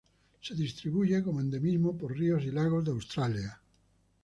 Se 0.41 0.55
distribuye 0.55 1.21
como 1.21 1.41
endemismo 1.41 1.95
por 1.95 2.17
ríos 2.17 2.43
y 2.45 2.49
lagos 2.49 2.83
de 2.83 2.89
Australia. 2.89 3.61